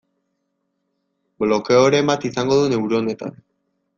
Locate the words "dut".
2.61-2.75